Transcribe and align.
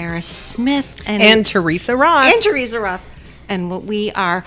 Sarah 0.00 0.22
Smith 0.22 1.02
and 1.04 1.22
And 1.22 1.44
Teresa 1.44 1.94
Roth. 1.94 2.24
and 2.32 2.40
Teresa 2.42 2.80
Roth, 2.80 3.02
and 3.50 3.70
what 3.70 3.84
we 3.84 4.10
are 4.12 4.46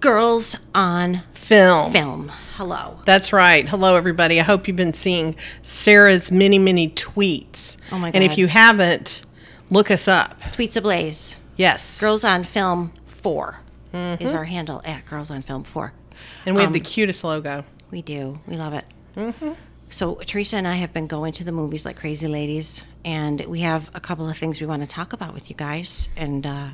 girls 0.00 0.56
on 0.74 1.22
film. 1.32 1.92
film. 1.92 2.32
Hello. 2.56 2.98
That's 3.04 3.32
right. 3.32 3.68
Hello, 3.68 3.94
everybody. 3.94 4.40
I 4.40 4.42
hope 4.42 4.66
you've 4.66 4.76
been 4.76 4.92
seeing 4.92 5.36
Sarah's 5.62 6.32
many, 6.32 6.58
many 6.58 6.88
tweets. 6.90 7.76
Oh, 7.92 7.98
my 8.00 8.08
God. 8.10 8.16
And 8.16 8.24
if 8.24 8.36
you 8.36 8.48
haven't, 8.48 9.24
look 9.70 9.92
us 9.92 10.08
up. 10.08 10.40
Tweets 10.50 10.76
ablaze. 10.76 11.36
Yes. 11.56 12.00
Girls 12.00 12.24
on 12.24 12.42
Film 12.42 12.92
4 13.06 13.60
Mm-hmm. 13.92 14.24
is 14.24 14.34
our 14.34 14.42
handle 14.42 14.82
at 14.84 15.06
Girls 15.06 15.30
on 15.30 15.40
Film 15.42 15.62
4. 15.62 15.92
and 16.46 16.56
we 16.56 16.62
have 16.62 16.72
the 16.72 16.80
um, 16.80 16.84
cutest 16.84 17.22
logo. 17.22 17.64
We 17.92 18.02
do. 18.02 18.40
We 18.48 18.56
love 18.56 18.72
it. 18.72 18.84
So 19.94 20.16
Teresa 20.16 20.56
and 20.56 20.66
I 20.66 20.74
have 20.74 20.92
been 20.92 21.06
going 21.06 21.32
to 21.34 21.44
the 21.44 21.52
movies 21.52 21.86
like 21.86 21.94
crazy 21.94 22.26
ladies, 22.26 22.82
and 23.04 23.40
we 23.42 23.60
have 23.60 23.92
a 23.94 24.00
couple 24.00 24.28
of 24.28 24.36
things 24.36 24.60
we 24.60 24.66
want 24.66 24.82
to 24.82 24.88
talk 24.88 25.12
about 25.12 25.32
with 25.32 25.48
you 25.48 25.54
guys. 25.54 26.08
And 26.16 26.44
uh, 26.44 26.70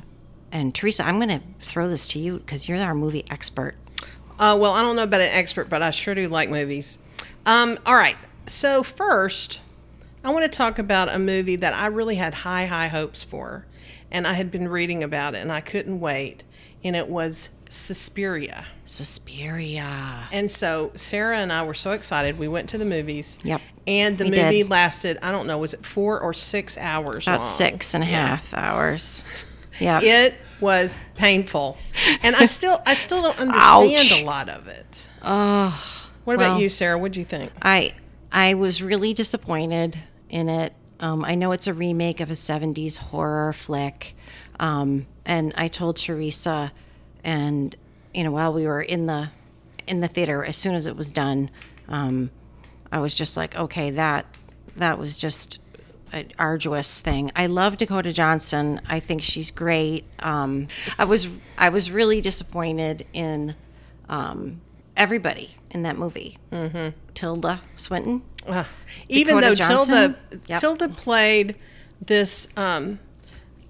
and 0.51 0.73
Teresa, 0.73 1.05
I'm 1.05 1.19
going 1.19 1.39
to 1.39 1.45
throw 1.59 1.87
this 1.87 2.07
to 2.13 2.19
you 2.19 2.39
because 2.39 2.67
you're 2.67 2.79
our 2.79 2.95
movie 2.95 3.23
expert. 3.29 3.75
Uh, 4.39 4.57
well, 4.59 4.71
I 4.71 4.81
don't 4.81 4.95
know 4.95 5.03
about 5.03 5.21
an 5.21 5.29
expert, 5.33 5.69
but 5.69 5.83
I 5.83 5.91
sure 5.91 6.15
do 6.15 6.27
like 6.29 6.49
movies. 6.49 6.97
Um, 7.45 7.77
all 7.85 7.93
right. 7.93 8.15
So, 8.47 8.81
first, 8.81 9.61
I 10.23 10.31
want 10.31 10.51
to 10.51 10.57
talk 10.57 10.79
about 10.79 11.07
a 11.13 11.19
movie 11.19 11.57
that 11.57 11.75
I 11.75 11.85
really 11.85 12.15
had 12.15 12.33
high, 12.33 12.65
high 12.65 12.87
hopes 12.87 13.23
for. 13.23 13.67
And 14.09 14.25
I 14.25 14.33
had 14.33 14.49
been 14.49 14.67
reading 14.67 15.03
about 15.03 15.35
it 15.35 15.43
and 15.43 15.51
I 15.51 15.61
couldn't 15.61 15.99
wait. 15.99 16.43
And 16.83 16.95
it 16.95 17.07
was 17.07 17.49
Suspiria. 17.71 18.65
Suspiria. 18.85 20.27
And 20.31 20.51
so 20.51 20.91
Sarah 20.95 21.37
and 21.37 21.51
I 21.53 21.63
were 21.63 21.73
so 21.73 21.91
excited. 21.91 22.37
We 22.37 22.47
went 22.47 22.69
to 22.69 22.77
the 22.77 22.85
movies. 22.85 23.37
Yep. 23.43 23.61
And 23.87 24.17
the 24.17 24.25
We 24.25 24.31
movie 24.31 24.61
did. 24.63 24.69
lasted, 24.69 25.17
I 25.21 25.31
don't 25.31 25.47
know, 25.47 25.57
was 25.57 25.73
it 25.73 25.85
four 25.85 26.19
or 26.19 26.33
six 26.33 26.77
hours 26.77 27.25
About 27.27 27.41
long? 27.41 27.49
six 27.49 27.93
and 27.93 28.03
a 28.03 28.07
Yeah. 28.07 28.27
half 28.37 28.53
hours. 28.53 29.23
Yeah. 29.79 29.99
It 30.03 30.35
was 30.59 30.95
painful. 31.15 31.75
And 32.21 32.35
I 32.35 32.45
still 32.45 32.83
I 32.85 32.93
still 32.93 33.23
don't 33.23 33.39
understand 33.39 34.21
a 34.21 34.25
lot 34.25 34.47
of 34.47 34.67
it. 34.67 35.07
Oh, 35.23 35.69
What 36.25 36.35
about 36.35 36.51
Well- 36.55 36.61
you, 36.61 36.69
Sarah? 36.69 36.99
What'd 36.99 37.15
you 37.15 37.25
think? 37.25 37.51
I 37.63 37.93
I 38.31 38.53
was 38.53 38.83
really 38.83 39.13
disappointed 39.15 39.97
in 40.29 40.49
it. 40.49 40.73
Um, 40.99 41.25
I 41.25 41.33
know 41.33 41.51
it's 41.51 41.65
a 41.65 41.73
remake 41.73 42.19
of 42.19 42.29
a 42.29 42.35
'70s 42.35 42.97
horror 42.97 43.53
flick, 43.53 44.13
um, 44.59 45.07
and 45.25 45.51
I 45.57 45.67
told 45.67 45.97
Teresa, 45.97 46.71
and 47.23 47.75
you 48.13 48.23
know, 48.23 48.31
while 48.31 48.53
we 48.53 48.67
were 48.67 48.81
in 48.81 49.05
the 49.05 49.29
in 49.87 50.01
the 50.01 50.07
theater, 50.07 50.43
as 50.43 50.57
soon 50.57 50.75
as 50.75 50.85
it 50.85 50.95
was 50.95 51.11
done, 51.11 51.49
um, 51.87 52.29
I 52.91 52.99
was 52.99 53.15
just 53.15 53.37
like, 53.37 53.55
okay, 53.55 53.91
that 53.91 54.25
that 54.77 54.97
was 54.97 55.17
just 55.17 55.59
an 56.13 56.31
arduous 56.37 56.99
thing. 56.99 57.31
I 57.35 57.47
love 57.47 57.77
Dakota 57.77 58.11
Johnson. 58.11 58.81
I 58.89 58.99
think 58.99 59.21
she's 59.21 59.51
great. 59.51 60.05
Um, 60.19 60.67
I 60.97 61.05
was 61.05 61.27
I 61.57 61.69
was 61.69 61.91
really 61.91 62.21
disappointed 62.21 63.05
in 63.13 63.55
um, 64.09 64.61
everybody 64.97 65.51
in 65.71 65.83
that 65.83 65.97
movie. 65.97 66.37
Mm-hmm. 66.51 66.89
Tilda 67.13 67.61
Swinton. 67.75 68.23
Uh, 68.45 68.65
even 69.07 69.39
though 69.39 69.55
Johnson? 69.55 69.93
Tilda 69.93 70.41
Yep. 70.47 70.61
Tilda 70.61 70.89
played 70.89 71.55
this, 72.03 72.47
um, 72.57 72.99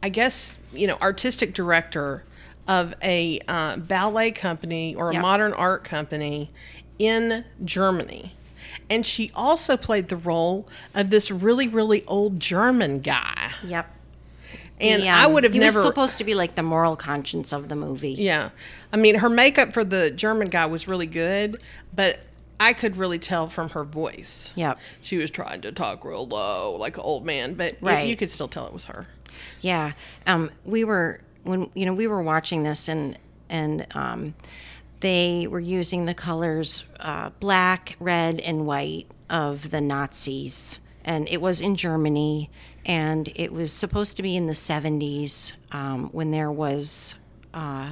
I 0.02 0.10
guess 0.10 0.58
you 0.74 0.88
know, 0.88 0.98
artistic 1.02 1.54
director 1.54 2.24
of 2.72 2.96
a 3.04 3.40
uh, 3.48 3.78
ballet 3.78 4.32
company 4.32 4.96
or 4.96 5.10
a 5.10 5.14
Yep. 5.14 5.22
modern 5.22 5.54
art 5.54 5.84
company 5.84 6.52
in 7.00 7.44
Germany. 7.66 8.34
And 8.90 9.06
she 9.06 9.32
also 9.36 9.76
played 9.78 10.08
the 10.08 10.16
role 10.16 10.68
of 10.96 11.10
this 11.10 11.30
really, 11.32 11.68
really 11.68 12.06
old 12.08 12.40
German 12.40 13.00
guy. 13.02 13.52
Yep. 13.66 13.94
And 14.80 15.04
The, 15.04 15.10
I 15.10 15.26
um, 15.26 15.34
would 15.34 15.44
have 15.44 15.54
he 15.54 15.60
never. 15.60 15.78
was 15.80 15.86
supposed 15.86 16.18
to 16.20 16.24
be 16.24 16.34
like 16.34 16.56
the 16.56 16.64
moral 16.64 16.96
conscience 16.96 17.52
of 17.54 17.68
the 17.70 17.76
movie. 17.76 18.14
Yeah. 18.14 18.50
I 18.94 18.98
mean, 18.98 19.16
her 19.16 19.30
makeup 19.30 19.74
for 19.74 19.84
the 19.84 20.10
German 20.12 20.50
guy 20.50 20.66
was 20.66 20.88
really 20.88 21.06
good, 21.08 21.62
but 21.94 22.20
I 22.60 22.74
could 22.74 22.96
really 22.98 23.20
tell 23.20 23.48
from 23.48 23.70
her 23.70 23.84
voice. 23.84 24.54
Yep. 24.56 24.80
She 25.02 25.18
was 25.18 25.30
trying 25.32 25.62
to 25.62 25.72
talk 25.72 26.04
real 26.06 26.26
low, 26.28 26.76
like 26.78 26.96
an 26.98 27.04
old 27.04 27.26
man, 27.26 27.54
but 27.56 27.76
Right. 27.82 28.08
you 28.08 28.16
could 28.16 28.32
still 28.32 28.48
tell 28.48 28.66
it 28.68 28.74
was 28.74 28.86
her. 28.86 29.08
Yeah. 29.62 29.94
Um, 30.28 30.52
we 30.66 30.84
were 30.84 31.22
when 31.44 31.70
you 31.74 31.86
know 31.86 31.94
we 31.94 32.08
were 32.08 32.22
watching 32.22 32.64
this 32.64 32.88
and 32.88 33.18
and 33.50 33.86
um, 33.96 34.34
they 35.02 35.48
were 35.48 35.60
using 35.60 36.06
the 36.06 36.14
colors 36.14 36.84
uh, 37.00 37.32
black, 37.40 37.96
red, 38.00 38.40
and 38.40 38.66
white 38.66 39.08
of 39.30 39.72
the 39.72 39.82
Nazis, 39.82 40.80
and 41.04 41.28
it 41.30 41.42
was 41.42 41.62
in 41.62 41.76
Germany, 41.76 42.50
and 42.86 43.32
it 43.36 43.52
was 43.52 43.72
supposed 43.72 44.18
to 44.18 44.24
be 44.24 44.36
in 44.36 44.48
the 44.48 44.56
seventies 44.56 45.54
um, 45.72 46.10
when 46.10 46.32
there 46.32 46.52
was. 46.52 47.16
Uh, 47.54 47.92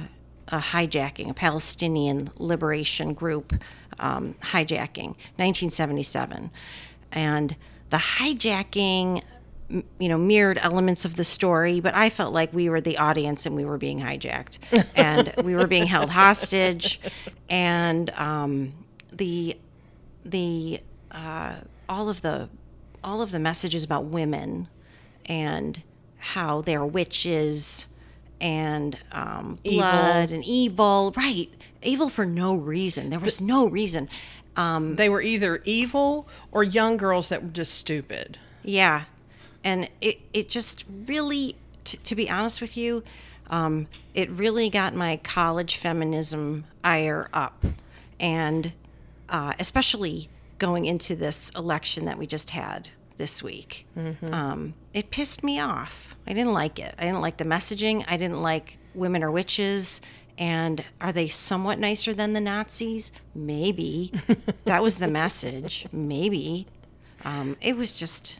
a 0.52 0.58
hijacking, 0.58 1.30
a 1.30 1.34
Palestinian 1.34 2.28
liberation 2.38 3.14
group 3.14 3.54
um, 4.00 4.34
hijacking, 4.42 5.14
1977. 5.36 6.50
And 7.12 7.56
the 7.90 7.96
hijacking, 7.96 9.22
you 9.70 10.08
know, 10.08 10.18
mirrored 10.18 10.58
elements 10.62 11.04
of 11.04 11.14
the 11.16 11.24
story, 11.24 11.80
but 11.80 11.94
I 11.94 12.10
felt 12.10 12.32
like 12.34 12.52
we 12.52 12.68
were 12.68 12.80
the 12.80 12.98
audience 12.98 13.46
and 13.46 13.54
we 13.54 13.64
were 13.64 13.78
being 13.78 14.00
hijacked 14.00 14.58
and 14.96 15.32
we 15.44 15.54
were 15.54 15.66
being 15.66 15.86
held 15.86 16.10
hostage. 16.10 17.00
And 17.48 18.10
um, 18.10 18.72
the, 19.12 19.56
the, 20.24 20.80
uh, 21.10 21.56
all 21.88 22.08
of 22.08 22.20
the, 22.22 22.48
all 23.04 23.22
of 23.22 23.30
the 23.30 23.38
messages 23.38 23.84
about 23.84 24.04
women 24.06 24.68
and 25.26 25.82
how 26.18 26.60
they're 26.62 26.84
witches 26.86 27.86
and 28.40 28.96
um, 29.12 29.58
blood 29.64 30.32
and 30.32 30.44
evil. 30.44 31.12
Right. 31.16 31.48
Evil 31.82 32.08
for 32.08 32.26
no 32.26 32.54
reason. 32.56 33.10
There 33.10 33.20
was 33.20 33.40
no 33.40 33.68
reason. 33.68 34.08
Um, 34.56 34.96
They 34.96 35.08
were 35.08 35.22
either 35.22 35.62
evil 35.64 36.28
or 36.52 36.62
young 36.64 36.96
girls 36.96 37.28
that 37.28 37.42
were 37.42 37.50
just 37.50 37.74
stupid. 37.74 38.38
yeah. 38.64 39.04
And 39.64 39.88
it, 40.00 40.18
it 40.32 40.48
just 40.48 40.84
really, 41.06 41.56
t- 41.84 41.98
to 41.98 42.14
be 42.14 42.30
honest 42.30 42.60
with 42.60 42.76
you, 42.76 43.02
um, 43.50 43.88
it 44.14 44.30
really 44.30 44.70
got 44.70 44.94
my 44.94 45.16
college 45.18 45.76
feminism 45.76 46.64
ire 46.84 47.28
up. 47.32 47.64
And 48.18 48.72
uh, 49.28 49.54
especially 49.58 50.28
going 50.58 50.86
into 50.86 51.16
this 51.16 51.50
election 51.50 52.04
that 52.04 52.18
we 52.18 52.26
just 52.26 52.50
had 52.50 52.88
this 53.18 53.42
week, 53.42 53.86
um, 54.32 54.74
it 54.94 55.10
pissed 55.10 55.42
me 55.44 55.60
off. 55.60 56.14
I 56.26 56.32
didn't 56.32 56.52
like 56.52 56.78
it. 56.78 56.94
I 56.98 57.04
didn't 57.04 57.20
like 57.20 57.36
the 57.36 57.44
messaging. 57.44 58.04
I 58.08 58.16
didn't 58.16 58.42
like 58.42 58.78
women 58.94 59.22
are 59.22 59.30
witches. 59.30 60.00
And 60.38 60.82
are 61.02 61.12
they 61.12 61.28
somewhat 61.28 61.78
nicer 61.78 62.14
than 62.14 62.32
the 62.32 62.40
Nazis? 62.40 63.12
Maybe. 63.34 64.12
that 64.64 64.82
was 64.82 64.98
the 64.98 65.08
message. 65.08 65.86
Maybe. 65.92 66.66
Um, 67.24 67.56
it 67.60 67.76
was 67.76 67.94
just 67.94 68.38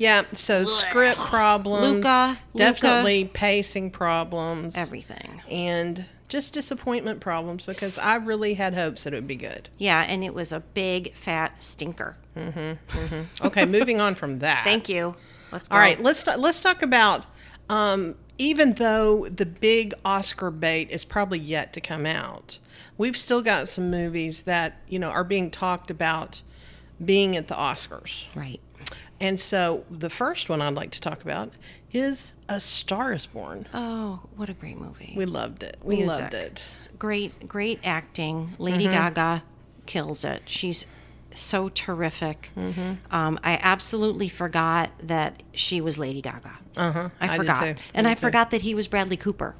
Yeah, 0.00 0.24
so 0.32 0.64
script 0.64 1.18
problems, 1.18 1.86
Luca, 1.86 2.38
definitely 2.56 3.26
pacing 3.26 3.90
problems, 3.90 4.74
everything. 4.74 5.42
and 5.50 6.06
just 6.26 6.54
disappointment 6.54 7.20
problems 7.20 7.66
because 7.66 7.98
I 7.98 8.14
really 8.14 8.54
had 8.54 8.72
hopes 8.74 9.04
that 9.04 9.12
it 9.12 9.16
would 9.16 9.26
be 9.26 9.36
good. 9.36 9.68
Yeah, 9.76 10.02
and 10.08 10.24
it 10.24 10.32
was 10.32 10.52
a 10.52 10.60
big 10.60 11.12
fat 11.14 11.62
stinker. 11.62 12.16
Mm-hmm, 12.34 13.44
Okay, 13.46 13.66
moving 13.66 14.00
on 14.00 14.14
from 14.14 14.38
that. 14.38 14.64
Thank 14.64 14.88
you. 14.88 15.16
Let's 15.52 15.68
go. 15.68 15.74
All 15.74 15.80
right, 15.80 16.00
let's 16.00 16.26
let's 16.26 16.62
talk 16.62 16.80
about 16.80 17.26
um, 17.68 18.14
even 18.38 18.72
though 18.72 19.28
the 19.28 19.44
big 19.44 19.92
Oscar 20.02 20.50
bait 20.50 20.88
is 20.90 21.04
probably 21.04 21.40
yet 21.40 21.74
to 21.74 21.80
come 21.82 22.06
out, 22.06 22.58
we've 22.96 23.18
still 23.18 23.42
got 23.42 23.68
some 23.68 23.90
movies 23.90 24.44
that 24.44 24.80
you 24.88 24.98
know 24.98 25.10
are 25.10 25.24
being 25.24 25.50
talked 25.50 25.90
about 25.90 26.40
being 27.04 27.36
at 27.36 27.48
the 27.48 27.54
Oscars. 27.54 28.24
Right. 28.34 28.60
And 29.20 29.38
so 29.38 29.84
the 29.90 30.10
first 30.10 30.48
one 30.48 30.62
I'd 30.62 30.74
like 30.74 30.90
to 30.92 31.00
talk 31.00 31.22
about 31.22 31.50
is 31.92 32.32
A 32.48 32.58
Star 32.60 33.12
Is 33.12 33.26
Born. 33.26 33.66
Oh, 33.74 34.20
what 34.36 34.48
a 34.48 34.54
great 34.54 34.78
movie. 34.78 35.12
We 35.16 35.26
loved 35.26 35.62
it. 35.62 35.76
We 35.82 35.96
Music. 35.96 36.20
loved 36.22 36.34
it. 36.34 36.54
Mm-hmm. 36.54 36.96
Great, 36.96 37.48
great 37.48 37.80
acting. 37.84 38.52
Lady 38.58 38.84
Gaga 38.84 39.42
kills 39.86 40.24
it. 40.24 40.42
She's 40.46 40.86
so 41.34 41.68
terrific. 41.68 42.50
Mm-hmm. 42.56 42.94
Um, 43.14 43.38
I 43.44 43.58
absolutely 43.60 44.28
forgot 44.28 44.90
that 45.02 45.42
she 45.52 45.80
was 45.80 45.98
Lady 45.98 46.22
Gaga. 46.22 46.58
Uh 46.76 46.92
huh. 46.92 47.08
I 47.20 47.36
forgot. 47.36 47.76
And 47.94 48.08
I 48.08 48.14
forgot 48.14 48.50
that 48.50 48.62
he 48.62 48.74
was 48.74 48.88
Bradley 48.88 49.16
Cooper. 49.16 49.54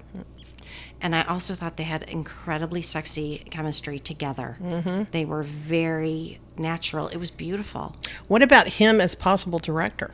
And 1.02 1.16
I 1.16 1.22
also 1.22 1.54
thought 1.54 1.76
they 1.76 1.84
had 1.84 2.02
incredibly 2.04 2.82
sexy 2.82 3.38
chemistry 3.50 3.98
together. 3.98 4.58
Mm-hmm. 4.62 5.04
They 5.12 5.24
were 5.24 5.42
very 5.42 6.38
natural. 6.58 7.08
It 7.08 7.16
was 7.16 7.30
beautiful. 7.30 7.96
What 8.28 8.42
about 8.42 8.66
him 8.66 9.00
as 9.00 9.14
possible 9.14 9.58
director? 9.58 10.12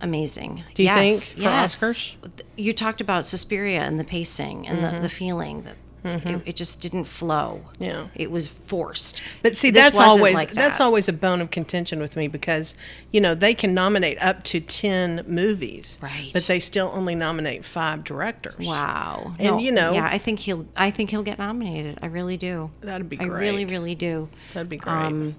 Amazing. 0.00 0.64
Do 0.74 0.82
you 0.82 0.88
yes, 0.88 1.32
think 1.32 1.36
for 1.36 1.42
yes. 1.42 1.80
Oscars? 1.82 2.16
You 2.56 2.72
talked 2.72 3.00
about 3.00 3.26
Suspiria 3.26 3.80
and 3.82 4.00
the 4.00 4.04
pacing 4.04 4.66
and 4.66 4.78
Mm-hmm. 4.78 4.96
the, 4.96 5.02
the 5.02 5.08
feeling 5.08 5.62
that 5.62 5.76
It, 6.04 6.42
it 6.46 6.56
just 6.56 6.80
didn't 6.80 7.04
flow. 7.04 7.62
Mm-hmm. 7.74 7.84
Yeah. 7.84 8.06
it 8.16 8.30
was 8.30 8.48
forced. 8.48 9.20
But 9.42 9.56
see, 9.56 9.70
This 9.70 9.84
that's 9.84 9.98
always 10.00 10.34
like 10.34 10.50
that's 10.50 10.80
always 10.80 11.08
a 11.08 11.12
bone 11.12 11.40
of 11.40 11.50
contention 11.52 12.00
with 12.00 12.16
me 12.16 12.26
because 12.26 12.74
you 13.12 13.20
know 13.20 13.34
they 13.36 13.54
can 13.54 13.72
nominate 13.72 14.20
up 14.20 14.42
to 14.44 14.60
ten 14.60 15.24
movies, 15.28 15.98
Right. 16.02 16.30
But 16.32 16.44
they 16.44 16.58
still 16.58 16.90
only 16.92 17.14
nominate 17.14 17.64
five 17.64 18.02
directors. 18.02 18.66
Wow. 18.66 19.34
And, 19.38 19.60
you 19.60 19.70
know- 19.70 19.92
yeah, 19.92 20.08
I 20.10 20.18
think 20.18 20.40
he'll. 20.40 20.66
I 20.76 20.90
think 20.90 21.10
he'll 21.10 21.22
get 21.22 21.38
nominated. 21.38 21.98
I 22.02 22.06
really 22.06 22.36
do. 22.36 22.70
That'd 22.80 23.08
be 23.08 23.16
great. 23.16 23.30
I 23.30 23.34
really, 23.34 23.64
really 23.66 23.94
do. 23.94 24.28
That'd 24.54 24.68
be 24.68 24.78
great. 24.78 24.92
Um, 24.92 25.36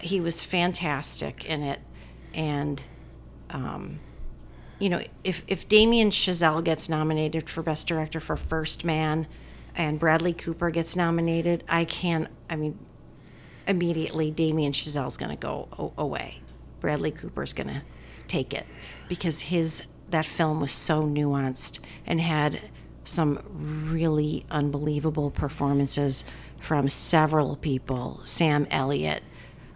he 0.00 0.20
was 0.20 0.40
fantastic 0.42 1.44
in 1.44 1.62
it, 1.62 1.78
and, 2.34 2.82
um, 3.50 4.00
you 4.82 4.88
know, 4.88 5.00
if 5.22 5.44
if 5.46 5.68
Damien 5.68 6.10
Chazelle 6.10 6.62
gets 6.62 6.88
nominated 6.88 7.48
for 7.48 7.62
Best 7.62 7.86
Director 7.86 8.18
for 8.18 8.36
First 8.36 8.84
Man, 8.84 9.28
and 9.76 9.96
Bradley 9.96 10.32
Cooper 10.32 10.70
gets 10.70 10.96
nominated, 10.96 11.62
I 11.68 11.84
can't. 11.84 12.26
I 12.50 12.56
mean, 12.56 12.76
immediately 13.68 14.32
Damien 14.32 14.72
Chazelle's 14.72 15.16
going 15.16 15.30
to 15.30 15.36
go 15.36 15.68
o- 15.78 15.92
away. 15.96 16.40
Bradley 16.80 17.12
Cooper's 17.12 17.52
going 17.52 17.68
to 17.68 17.82
take 18.26 18.52
it 18.52 18.66
because 19.08 19.38
his 19.38 19.86
that 20.10 20.26
film 20.26 20.58
was 20.58 20.72
so 20.72 21.02
nuanced 21.04 21.78
and 22.04 22.20
had 22.20 22.60
some 23.04 23.38
really 23.88 24.44
unbelievable 24.50 25.30
performances 25.30 26.24
from 26.58 26.88
several 26.88 27.54
people. 27.54 28.20
Sam 28.24 28.66
Elliott, 28.68 29.22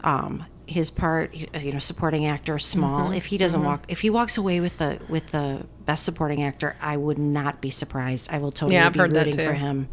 um, 0.02 0.46
his 0.66 0.90
part, 0.90 1.34
uh, 1.54 1.58
you 1.58 1.72
know, 1.72 1.78
supporting 1.78 2.26
actor, 2.26 2.58
small. 2.58 3.06
Mm-hmm. 3.06 3.14
If 3.14 3.26
he 3.26 3.38
doesn't 3.38 3.60
mm-hmm. 3.60 3.68
walk, 3.68 3.84
if 3.88 4.00
he 4.00 4.10
walks 4.10 4.36
away 4.36 4.60
with 4.60 4.78
the 4.78 5.00
with 5.08 5.28
the 5.28 5.66
best 5.84 6.04
supporting 6.04 6.42
actor, 6.42 6.76
I 6.80 6.96
would 6.96 7.18
not 7.18 7.60
be 7.60 7.70
surprised. 7.70 8.30
I 8.30 8.38
will 8.38 8.50
totally 8.50 8.74
Yeah, 8.74 8.86
I've 8.86 8.92
be 8.92 8.98
heard 8.98 9.12
rooting 9.12 9.36
for 9.36 9.52
him. 9.52 9.88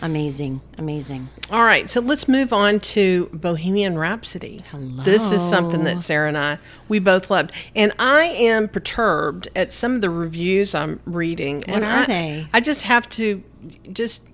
Amazing, 0.00 0.60
amazing. 0.78 1.28
All 1.52 1.62
right, 1.62 1.88
so 1.88 2.00
let's 2.00 2.26
move 2.26 2.52
on 2.52 2.80
to 2.80 3.30
Bohemian 3.32 3.96
Rhapsody. 3.96 4.60
Hello. 4.70 5.04
This 5.04 5.30
is 5.30 5.40
something 5.48 5.84
that 5.84 6.02
Sarah 6.02 6.26
and 6.26 6.36
I 6.36 6.58
we 6.88 6.98
both 6.98 7.30
loved, 7.30 7.52
and 7.76 7.92
I 8.00 8.24
am 8.24 8.68
perturbed 8.68 9.48
at 9.54 9.72
some 9.72 9.94
of 9.94 10.00
the 10.00 10.10
reviews 10.10 10.74
I'm 10.74 10.98
reading. 11.04 11.62
and 11.64 11.84
are 11.84 12.02
I, 12.02 12.06
they? 12.06 12.46
I 12.52 12.60
just 12.60 12.82
have 12.82 13.08
to 13.10 13.44
just 13.92 14.24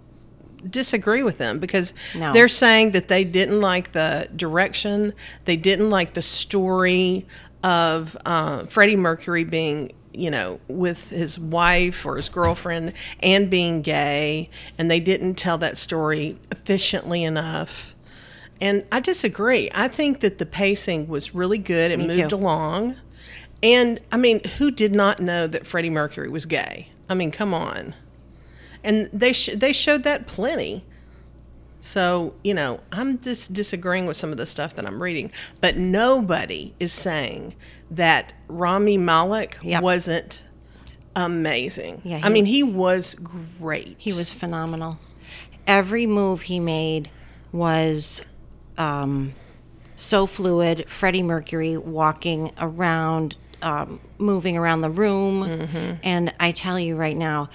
disagree 0.70 1.22
with 1.22 1.38
them 1.38 1.58
because 1.58 1.92
No. 2.14 2.32
they're 2.32 2.48
saying 2.48 2.92
that 2.92 3.08
they 3.08 3.24
didn't 3.24 3.60
like 3.60 3.92
the 3.92 4.28
direction, 4.34 5.12
they 5.44 5.56
didn't 5.56 5.90
like 5.90 6.14
the 6.14 6.22
story 6.22 7.26
of 7.64 8.16
uh, 8.26 8.64
Freddie 8.66 8.96
Mercury 8.96 9.44
being, 9.44 9.92
you 10.12 10.30
know, 10.30 10.60
with 10.68 11.10
his 11.10 11.38
wife 11.38 12.06
or 12.06 12.16
his 12.16 12.28
girlfriend 12.28 12.92
and 13.20 13.50
being 13.50 13.82
gay, 13.82 14.48
and 14.78 14.90
they 14.90 15.00
didn't 15.00 15.34
tell 15.34 15.58
that 15.58 15.76
story 15.76 16.38
efficiently 16.52 17.24
enough. 17.24 17.94
And 18.60 18.84
I 18.90 19.00
disagree. 19.00 19.70
I 19.74 19.86
think 19.88 20.20
that 20.20 20.38
the 20.38 20.46
pacing 20.46 21.06
was 21.08 21.34
really 21.34 21.58
good. 21.58 21.92
It 21.92 21.98
Me 21.98 22.06
moved 22.08 22.30
too. 22.30 22.36
along. 22.36 22.96
And 23.62 24.00
I 24.12 24.16
mean, 24.16 24.42
who 24.58 24.70
did 24.70 24.92
not 24.92 25.20
know 25.20 25.46
that 25.46 25.66
Freddie 25.66 25.90
Mercury 25.90 26.28
was 26.28 26.46
gay? 26.46 26.88
I 27.08 27.14
mean, 27.14 27.30
come 27.30 27.54
on. 27.54 27.94
And 28.84 29.08
they 29.12 29.32
sh- 29.32 29.50
they 29.56 29.72
showed 29.72 30.04
that 30.04 30.26
plenty. 30.26 30.84
So, 31.80 32.34
you 32.42 32.54
know, 32.54 32.80
I'm 32.92 33.18
just 33.20 33.52
disagreeing 33.52 34.06
with 34.06 34.16
some 34.16 34.32
of 34.32 34.36
the 34.36 34.46
stuff 34.46 34.74
that 34.76 34.84
I'm 34.86 35.00
reading, 35.02 35.30
but 35.60 35.76
nobody 35.76 36.74
is 36.80 36.92
saying 36.92 37.54
that 37.90 38.32
Rami 38.48 38.98
Malek 38.98 39.58
Yep. 39.62 39.82
wasn't 39.82 40.44
amazing. 41.14 42.02
Yeah, 42.04 42.20
I 42.22 42.28
mean, 42.30 42.44
he 42.46 42.62
was 42.62 43.14
great. 43.14 43.94
He 43.98 44.12
was 44.12 44.30
phenomenal. 44.32 44.98
Every 45.66 46.06
move 46.06 46.42
he 46.42 46.60
made 46.60 47.10
was 47.52 48.22
um, 48.76 49.34
so 49.96 50.26
fluid. 50.26 50.88
Freddie 50.88 51.22
Mercury 51.22 51.76
walking 51.76 52.52
around, 52.58 53.36
um, 53.62 54.00
moving 54.18 54.56
around 54.56 54.80
the 54.80 54.90
room, 54.90 55.98
and 56.02 56.32
I 56.40 56.50
tell 56.50 56.78
you 56.78 56.96
right 56.96 57.16
now, 57.16 57.50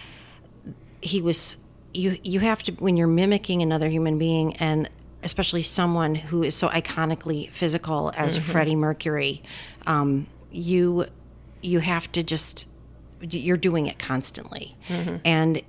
he 1.03 1.21
was. 1.21 1.57
You 1.93 2.17
you 2.23 2.39
have 2.39 2.63
to 2.63 2.71
when 2.73 2.97
you're 2.97 3.07
mimicking 3.07 3.61
another 3.61 3.87
human 3.87 4.17
being, 4.17 4.55
and 4.57 4.89
especially 5.21 5.61
someone 5.61 6.15
who 6.15 6.41
is 6.43 6.55
so 6.55 6.67
iconically 6.69 7.51
physical 7.51 8.11
as 8.17 8.35
Freddie 8.37 8.75
Mercury, 8.75 9.43
um, 9.85 10.25
you 10.51 11.05
you 11.61 11.79
have 11.79 12.11
to 12.13 12.23
just 12.23 12.65
you're 13.21 13.57
doing 13.57 13.85
it 13.87 13.99
constantly, 13.99 14.75
and 15.23 15.61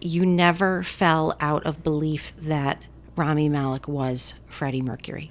you 0.00 0.24
never 0.26 0.82
fell 0.82 1.36
out 1.40 1.64
of 1.66 1.82
belief 1.82 2.32
that 2.38 2.82
Rami 3.16 3.48
Malek 3.48 3.86
was 3.88 4.34
Freddie 4.48 4.82
Mercury. 4.82 5.30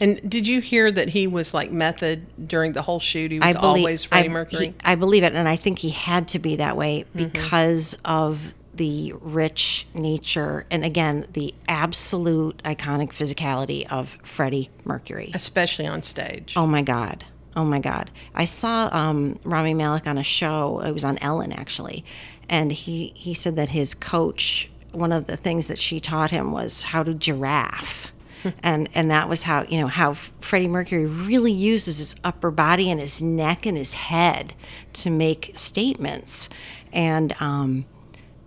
And 0.00 0.28
did 0.28 0.46
you 0.46 0.60
hear 0.60 0.92
that 0.92 1.08
he 1.08 1.26
was 1.26 1.54
like 1.54 1.70
method 1.72 2.26
during 2.48 2.72
the 2.74 2.82
whole 2.82 3.00
shoot? 3.00 3.30
He 3.30 3.38
was 3.38 3.54
believe 3.54 3.64
always 3.78 4.04
Freddie 4.04 4.28
I, 4.28 4.32
Mercury. 4.32 4.66
he- 4.66 4.74
I 4.84 4.94
believe 4.96 5.22
it, 5.22 5.34
and 5.34 5.48
I 5.48 5.56
think 5.56 5.78
he 5.78 5.90
had 5.90 6.28
to 6.28 6.38
be 6.38 6.56
that 6.56 6.76
way 6.76 7.04
Mm-hmm. 7.14 7.18
because 7.32 7.98
of 8.04 8.54
the 8.74 9.14
rich 9.22 9.86
nature 9.94 10.66
and 10.70 10.84
again 10.84 11.26
the 11.32 11.54
absolute 11.66 12.58
iconic 12.62 13.08
physicality 13.08 13.90
of 13.90 14.18
Freddie 14.22 14.68
Mercury. 14.84 15.30
especially 15.34 15.86
on 15.86 16.02
stage. 16.02 16.52
Oh 16.56 16.66
my 16.66 16.82
God. 16.82 17.24
Oh 17.56 17.64
my 17.64 17.78
God. 17.78 18.10
I 18.34 18.44
saw 18.44 18.90
um, 18.92 19.38
Rami 19.44 19.72
Malek 19.72 20.06
on 20.06 20.18
a 20.18 20.22
show. 20.22 20.80
It 20.80 20.92
was 20.92 21.04
on 21.04 21.16
Ellen, 21.22 21.52
actually. 21.52 22.04
And 22.50 22.70
he, 22.70 23.12
he 23.16 23.32
said 23.32 23.56
that 23.56 23.70
his 23.70 23.94
coach, 23.94 24.68
one 24.96 25.12
of 25.12 25.26
the 25.26 25.36
things 25.36 25.68
that 25.68 25.78
she 25.78 26.00
taught 26.00 26.30
him 26.30 26.52
was 26.52 26.82
how 26.82 27.02
to 27.02 27.14
giraffe. 27.14 28.12
and 28.62 28.88
and 28.94 29.10
that 29.10 29.28
was 29.28 29.44
how 29.44 29.62
you 29.64 29.80
know 29.80 29.86
how 29.86 30.12
Freddie 30.12 30.68
Mercury 30.68 31.06
really 31.06 31.52
uses 31.52 31.98
his 31.98 32.14
upper 32.22 32.50
body 32.50 32.90
and 32.90 33.00
his 33.00 33.22
neck 33.22 33.66
and 33.66 33.76
his 33.76 33.94
head 33.94 34.54
to 34.94 35.10
make 35.10 35.52
statements. 35.56 36.48
And 36.92 37.34
um, 37.40 37.86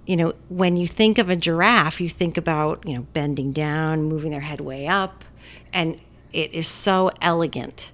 you 0.06 0.16
know, 0.16 0.34
when 0.50 0.75
you 0.75 0.88
think 0.88 1.18
of 1.18 1.29
a 1.29 1.36
giraffe, 1.36 2.01
you 2.01 2.10
think 2.10 2.36
about, 2.36 2.88
you 2.88 2.96
know, 2.96 3.06
bending 3.13 3.51
down, 3.51 4.03
moving 4.03 4.32
their 4.32 4.39
head 4.39 4.60
way 4.60 4.88
up, 4.88 5.24
and 5.72 6.00
it 6.34 6.51
is 6.51 6.68
so 6.68 7.12
elegant. 7.22 7.91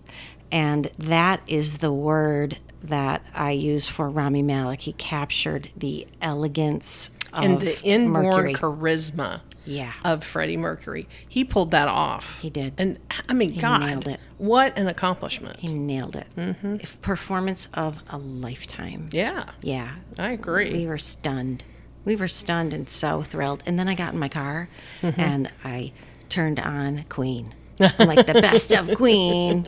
And 0.50 0.90
that 0.98 1.42
is 1.48 1.80
the 1.80 1.92
word 1.92 2.58
that 2.82 3.22
I 3.34 3.52
use 3.52 3.90
for 3.90 4.10
Rami 4.10 4.44
Malek. 4.44 4.82
He 4.82 4.94
captured 4.94 5.72
the 5.76 6.08
elegance 6.22 7.10
and 7.44 7.60
the 7.60 7.82
inborn 7.84 8.25
Mercury. 8.25 8.54
charisma 8.54 9.42
Yeah. 9.65 9.92
of 10.04 10.24
Freddie 10.24 10.58
Mercury. 10.58 11.08
He 11.27 11.44
pulled 11.44 11.72
that 11.72 11.88
off. 11.88 12.39
He 12.42 12.50
did. 12.50 12.74
And 12.77 12.98
I 13.30 13.34
mean, 13.34 13.58
God, 13.58 13.82
nailed 13.82 14.08
it. 14.08 14.20
what 14.38 14.77
an 14.77 14.88
accomplishment. 14.88 15.60
he 15.60 15.74
nailed 15.74 16.15
it. 16.15 16.27
Mm-hmm. 16.38 16.77
Performance 17.01 17.68
of 17.74 18.04
a 18.10 18.18
lifetime. 18.18 19.10
yeah, 19.12 19.46
Yeah. 19.62 19.96
I 20.20 20.32
agree. 20.32 20.72
We 20.72 20.88
were 20.88 20.98
stunned. 20.98 21.63
We 22.06 22.15
were 22.15 22.27
stunned 22.27 22.74
and 22.74 22.88
so 22.88 23.22
thrilled. 23.24 23.63
And 23.65 23.80
then 23.80 23.88
I 23.88 23.96
got 23.96 24.13
in 24.13 24.20
my 24.20 24.30
car 24.30 24.70
and 25.01 25.51
I 25.63 25.92
turned 26.30 26.60
on 26.60 27.04
Queen. 27.10 27.54
I'm 27.80 28.08
like 28.08 28.25
the 28.25 28.34
best 28.36 28.72
of 28.72 28.94
Queen, 28.96 29.68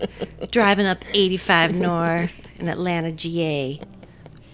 driving 0.52 0.86
up 0.86 1.04
85 1.14 1.74
North 1.76 2.48
in 2.60 2.70
Atlanta, 2.70 3.12
GA, 3.12 3.82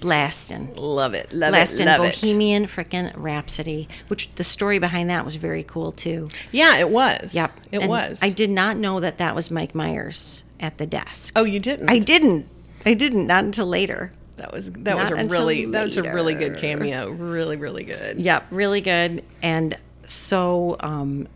blasting. 0.04 0.74
love 0.76 1.14
it. 1.16 1.34
Love 1.34 1.52
Blasting 1.52 1.88
it. 1.88 1.90
Love 1.90 2.02
Bohemian 2.02 2.66
frickin' 2.68 3.12
Rhapsody, 3.16 3.88
which 4.10 4.30
the 4.36 4.44
story 4.44 4.78
behind 4.80 5.10
that 5.10 5.26
was 5.26 5.36
very 5.38 5.64
cool 5.64 5.92
too. 5.92 6.30
Yeah, 6.52 6.78
it 6.78 6.90
was. 6.90 7.34
Yep. 7.34 7.52
It 7.72 7.82
And 7.82 7.90
was. 7.90 8.22
I 8.22 8.30
did 8.30 8.50
not 8.50 8.78
know 8.78 9.00
that 9.00 9.18
that 9.18 9.34
was 9.36 9.50
Mike 9.50 9.74
Myers 9.74 10.44
at 10.60 10.78
the 10.78 10.86
desk. 10.86 11.34
oh, 11.36 11.44
you 11.44 11.60
didn't? 11.60 11.90
I 11.90 12.00
didn't. 12.00 12.48
I 12.86 12.94
didn't, 12.94 13.28
not 13.28 13.44
until 13.46 13.66
later. 13.66 14.12
that 14.38 14.52
was 14.52 14.72
that 14.72 14.96
Not 14.96 15.12
was 15.12 15.12
a 15.12 15.28
really 15.28 15.66
that 15.68 15.84
was 15.86 15.98
a 15.98 16.04
really 16.04 16.34
good 16.36 16.58
cameo. 16.58 17.10
Really, 17.10 17.56
really 17.56 17.84
good. 17.86 18.20
Yep, 18.20 18.48
really 18.52 18.82
good. 18.82 19.24
And 19.42 19.78
so 20.06 20.76
um, 20.82 21.28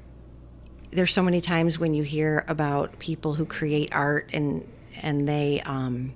there's 0.92 1.14
so 1.14 1.24
many 1.24 1.40
times 1.42 1.80
when 1.80 1.94
you 1.94 2.04
hear 2.04 2.44
about 2.48 3.00
people 3.00 3.34
who 3.36 3.46
create 3.46 3.94
art 3.96 4.30
and 4.34 4.68
and 5.02 5.28
they 5.28 5.62
um, 5.66 6.14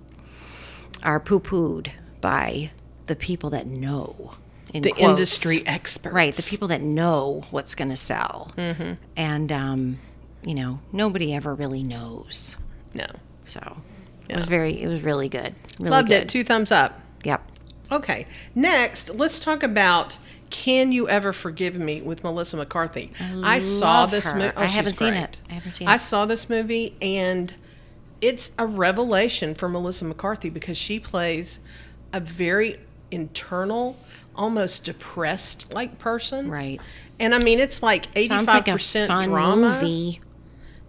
are 1.04 1.20
poo 1.20 1.40
pooed 1.40 1.92
by 2.22 2.72
the 3.08 3.16
people 3.16 3.50
that 3.52 3.68
know. 3.68 4.34
In 4.74 4.84
The 4.84 4.92
quotes. 4.92 5.02
industry 5.10 5.64
experts. 5.66 6.16
Right, 6.16 6.34
the 6.34 6.44
people 6.44 6.70
that 6.70 6.82
know 6.82 7.44
what's 7.52 7.76
going 7.76 7.90
to 7.90 7.98
sell. 7.98 8.52
Mm-hmm. 8.56 8.94
And, 9.18 9.52
um, 9.52 10.00
you 10.46 10.56
know, 10.56 10.80
nobody 10.94 11.34
ever 11.34 11.54
really 11.54 11.84
knows. 11.84 12.56
No. 12.94 13.08
So 13.46 13.78
it 14.30 14.38
was 14.38 14.46
very, 14.46 14.82
it 14.82 14.88
was 14.88 15.02
really 15.02 15.28
good. 15.28 15.54
Really 15.80 15.92
Loved 15.92 16.08
good. 16.08 16.22
it. 16.24 16.30
Two 16.30 16.46
thumbs 16.46 16.72
up. 16.72 16.98
Yep. 17.26 17.42
Okay. 17.92 18.28
Next, 18.56 19.14
let's 19.16 19.42
talk 19.42 19.62
about 19.62 20.18
Can 20.50 20.94
You 20.94 21.10
Ever 21.10 21.34
Forgive 21.34 21.76
Me 21.76 22.02
with 22.02 22.24
Melissa 22.24 22.56
McCarthy. 22.56 23.12
I, 23.44 23.60
saw 23.60 24.02
love 24.02 24.12
this 24.12 24.34
movie. 24.34 24.56
I 24.56 24.66
haven't 24.66 24.94
seen 24.94 25.14
it. 25.16 25.36
I 25.50 25.54
haven't 25.54 25.72
seen 25.74 25.88
I 25.90 25.96
it. 25.96 26.00
saw 26.00 26.26
this 26.26 26.50
movie 26.50 26.96
and 27.02 27.54
it's 28.22 28.52
a 28.58 28.66
revelation 28.66 29.54
for 29.54 29.68
Melissa 29.68 30.06
McCarthy 30.06 30.50
because 30.50 30.78
she 30.78 31.00
plays 31.00 31.60
a 32.14 32.20
very 32.20 32.78
internal, 33.12 33.98
almost 34.36 34.84
depressed 34.86 35.74
like 35.74 36.00
person. 36.00 36.50
Right. 36.50 36.80
And 37.20 37.36
I 37.36 37.40
mean, 37.40 37.60
it's 37.60 37.84
like 37.84 38.06
Sounds 38.28 38.48
like 38.48 38.66
85% 38.66 39.08
fun 39.08 39.30
drama, 39.30 39.80
movie. 39.82 40.22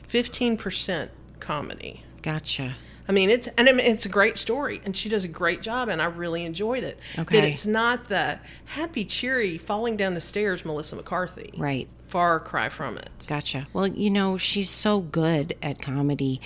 15% 0.09 1.11
comedy. 1.41 2.03
Gotcha. 2.23 2.75
I 3.09 3.13
mean, 3.13 3.31
it's 3.31 3.49
and 3.59 3.69
I 3.69 3.73
mean, 3.73 3.85
it's 3.85 4.07
a 4.07 4.09
great 4.09 4.39
story, 4.39 4.81
and 4.85 4.97
she 4.97 5.09
does 5.09 5.25
a 5.25 5.29
great 5.29 5.61
job, 5.61 5.89
and 5.89 6.01
I 6.01 6.05
really 6.07 6.45
enjoyed 6.45 6.85
it. 6.85 6.99
But 7.17 7.23
Okay. 7.23 7.53
it's 7.53 7.67
not 7.67 8.09
the 8.09 8.39
happy, 8.65 9.05
cheery, 9.05 9.59
falling 9.59 9.97
down 9.97 10.15
the 10.15 10.21
stairs 10.21 10.65
Melissa 10.65 10.97
McCarthy. 10.97 11.53
Right. 11.57 11.89
Far 12.07 12.39
cry 12.39 12.69
from 12.69 12.97
it. 12.99 13.11
Gotcha. 13.27 13.67
Well, 13.73 13.89
you 13.89 14.09
know, 14.11 14.37
she's 14.39 14.71
so 14.71 15.01
good 15.01 15.55
at 15.63 15.83
comedy 15.83 16.41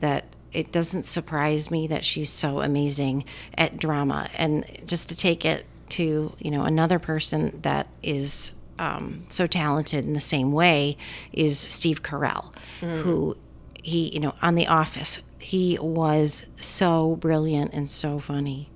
that 0.00 0.24
it 0.56 0.72
doesn't 0.72 1.04
surprise 1.04 1.70
me 1.70 1.86
that 1.86 2.04
she's 2.04 2.30
so 2.30 2.60
amazing 2.62 3.24
at 3.56 3.76
drama. 3.78 4.28
And 4.36 4.64
just 4.86 5.08
to 5.10 5.16
take 5.16 5.44
it 5.44 5.66
to, 5.90 6.32
you 6.38 6.50
know, 6.50 6.62
another 6.64 6.98
person 6.98 7.58
that 7.62 7.86
is 8.02 8.52
um, 8.78 9.24
so 9.28 9.46
talented 9.46 10.04
in 10.04 10.12
the 10.14 10.20
same 10.20 10.52
way 10.52 10.96
is 11.32 11.58
Steve 11.58 12.02
Carell, 12.02 12.54
who 12.80 13.36
he, 13.82 14.08
you 14.14 14.20
know, 14.20 14.34
on 14.42 14.54
The 14.54 14.66
Office, 14.66 15.20
he 15.38 15.78
was 15.78 16.46
so 16.58 17.16
brilliant 17.16 17.72
and 17.72 17.90
so 17.90 18.18
funny. 18.18 18.68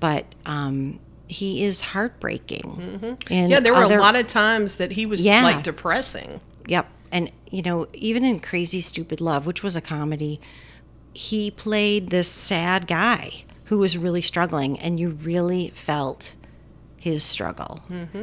But 0.00 0.24
um, 0.46 1.00
he 1.28 1.64
is 1.64 1.80
heartbreaking. 1.80 3.16
in 3.30 3.50
Yeah, 3.50 3.60
there 3.60 3.72
were 3.74 3.84
other- 3.84 3.98
a 3.98 4.00
lot 4.00 4.16
of 4.16 4.28
times 4.28 4.76
that 4.76 4.92
he 4.92 5.06
was 5.06 5.20
Yeah. 5.22 5.42
like 5.42 5.62
depressing. 5.64 6.40
Yep. 6.66 6.86
And, 7.12 7.30
you 7.50 7.62
know, 7.62 7.86
even 7.92 8.24
in 8.24 8.40
Crazy 8.40 8.80
Stupid 8.80 9.20
Love, 9.20 9.46
which 9.46 9.62
was 9.62 9.76
a 9.76 9.80
comedy, 9.80 10.40
he 11.14 11.50
played 11.50 12.10
this 12.10 12.28
sad 12.28 12.86
guy 12.86 13.44
who 13.66 13.78
was 13.78 13.96
really 13.96 14.20
struggling, 14.20 14.78
and 14.78 15.00
you 15.00 15.10
really 15.10 15.68
felt 15.68 16.36
his 16.96 17.22
struggle. 17.22 17.82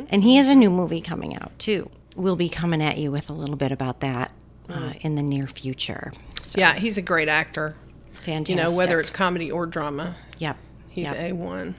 And 0.09 0.23
he 0.23 0.35
has 0.37 0.47
a 0.49 0.55
new 0.55 0.69
movie 0.69 1.01
coming 1.01 1.35
out, 1.35 1.57
too. 1.57 1.89
We'll 2.15 2.35
be 2.35 2.49
coming 2.49 2.81
at 2.81 2.97
you 2.97 3.11
with 3.11 3.29
a 3.29 3.33
little 3.33 3.55
bit 3.55 3.71
about 3.71 4.01
that 4.01 4.31
uh, 4.69 4.93
in 5.01 5.15
the 5.15 5.23
near 5.23 5.47
future. 5.47 6.11
So, 6.41 6.59
Yeah, 6.59 6.73
he's 6.73 6.97
a 6.97 7.01
great 7.01 7.29
actor. 7.29 7.75
fantastic. 8.23 8.49
You 8.49 8.55
know, 8.63 8.75
whether 8.75 8.99
it's 8.99 9.09
comedy 9.11 9.49
or 9.51 9.65
drama, 9.65 10.15
Yep. 10.37 10.57
he's 10.89 11.05
yep. 11.05 11.15
a 11.19 11.31
one. 11.33 11.75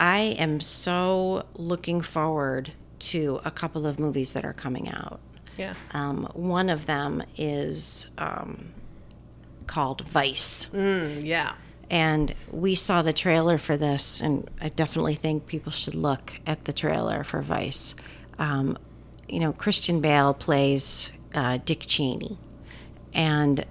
I 0.00 0.36
am 0.38 0.60
so 0.60 1.44
looking 1.54 2.00
forward 2.00 2.72
to 3.00 3.40
a 3.44 3.50
couple 3.50 3.86
of 3.86 3.98
movies 3.98 4.32
that 4.32 4.44
are 4.44 4.52
coming 4.52 4.88
out. 4.88 5.20
Yeah. 5.56 5.74
Um, 5.92 6.28
one 6.34 6.70
of 6.70 6.86
them 6.86 7.22
is 7.36 8.10
um, 8.18 8.68
called 9.68 10.00
Vice. 10.08 10.66
Mm, 10.66 11.24
yeah. 11.24 11.52
And 11.90 12.34
we 12.50 12.74
saw 12.74 13.02
the 13.02 13.12
trailer 13.12 13.56
for 13.56 13.76
this, 13.76 14.20
and 14.20 14.50
I 14.60 14.68
definitely 14.68 15.14
think 15.14 15.46
people 15.46 15.72
should 15.72 15.94
look 15.94 16.40
at 16.46 16.64
the 16.64 16.72
trailer 16.72 17.24
for 17.24 17.40
Vice. 17.40 17.94
Um, 18.38 18.76
you 19.28 19.40
know, 19.40 19.52
Christian 19.52 20.00
Bale 20.00 20.34
plays 20.34 21.10
uh, 21.34 21.58
Dick 21.64 21.84
Cheney, 21.86 22.36
and 23.14 23.64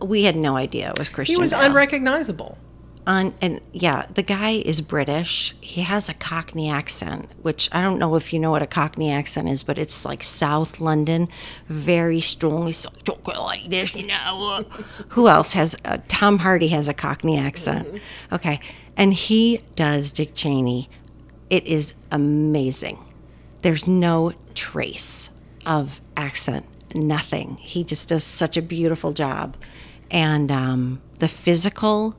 we 0.00 0.24
had 0.24 0.34
no 0.34 0.56
idea 0.56 0.90
it 0.90 0.98
was 0.98 1.08
Christian. 1.08 1.36
He 1.36 1.40
was 1.40 1.50
Bale. 1.52 1.66
unrecognizable. 1.66 2.58
Un- 3.06 3.34
and 3.40 3.60
yeah, 3.72 4.06
the 4.14 4.22
guy 4.22 4.50
is 4.50 4.80
British. 4.80 5.54
He 5.60 5.80
has 5.82 6.08
a 6.08 6.14
Cockney 6.14 6.70
accent, 6.70 7.30
which 7.42 7.68
I 7.72 7.82
don't 7.82 7.98
know 7.98 8.14
if 8.14 8.32
you 8.32 8.38
know 8.38 8.50
what 8.50 8.62
a 8.62 8.66
Cockney 8.66 9.10
accent 9.10 9.48
is, 9.48 9.62
but 9.62 9.78
it's 9.78 10.04
like 10.04 10.22
South 10.22 10.80
London, 10.80 11.28
very 11.68 12.20
strongly 12.20 12.72
so- 12.72 12.90
like 13.26 13.68
this, 13.70 13.94
you 13.94 14.06
know. 14.06 14.64
Who 15.08 15.28
else 15.28 15.54
has? 15.54 15.74
Uh, 15.84 15.98
Tom 16.08 16.38
Hardy 16.38 16.68
has 16.68 16.88
a 16.88 16.94
Cockney 16.94 17.38
accent. 17.38 18.00
Okay, 18.32 18.60
and 18.96 19.14
he 19.14 19.60
does 19.76 20.12
Dick 20.12 20.34
Cheney. 20.34 20.88
It 21.48 21.66
is 21.66 21.94
amazing. 22.10 22.98
There's 23.62 23.88
no 23.88 24.32
trace 24.54 25.30
of 25.66 26.00
accent, 26.16 26.66
nothing. 26.94 27.56
He 27.56 27.82
just 27.82 28.08
does 28.10 28.24
such 28.24 28.56
a 28.56 28.62
beautiful 28.62 29.12
job, 29.12 29.56
and 30.10 30.52
um, 30.52 31.00
the 31.18 31.28
physical 31.28 32.14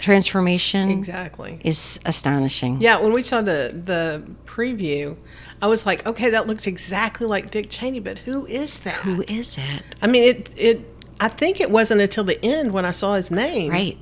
transformation 0.00 0.90
Exactly. 0.90 1.60
is 1.64 2.00
astonishing. 2.06 2.80
Yeah, 2.80 3.00
when 3.00 3.12
we 3.12 3.22
saw 3.22 3.42
the 3.42 3.70
the 3.84 4.22
preview, 4.46 5.16
I 5.62 5.66
was 5.66 5.86
like, 5.86 6.06
okay, 6.06 6.30
that 6.30 6.46
looks 6.46 6.66
exactly 6.66 7.26
like 7.26 7.50
Dick 7.50 7.68
Cheney, 7.70 8.00
but 8.00 8.18
who 8.18 8.46
is 8.46 8.80
that? 8.80 8.94
Who 8.94 9.22
is 9.28 9.56
it? 9.58 9.82
I 10.02 10.06
mean, 10.06 10.22
it 10.24 10.54
it. 10.56 10.80
I 11.20 11.28
think 11.28 11.60
it 11.60 11.70
wasn't 11.70 12.00
until 12.00 12.24
the 12.24 12.42
end 12.44 12.72
when 12.72 12.84
I 12.86 12.92
saw 12.92 13.14
his 13.14 13.30
name, 13.30 13.70
Right. 13.70 13.98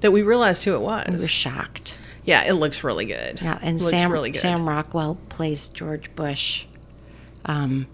that 0.00 0.10
we 0.10 0.22
realized 0.22 0.64
who 0.64 0.74
it 0.74 0.80
was. 0.80 1.04
I 1.06 1.10
was 1.12 1.30
shocked. 1.30 1.96
yeah, 2.24 2.44
it 2.44 2.54
looks 2.54 2.82
really 2.82 3.04
good. 3.04 3.40
Yeah, 3.42 3.58
and 3.62 3.78
looks 3.78 3.90
Sam 3.90 4.10
really 4.10 4.30
good. 4.30 4.38
Sam 4.40 4.66
Rockwell 4.68 5.18
plays 5.28 5.68
George 5.68 6.14
Bush, 6.16 6.64
um, 7.44 7.86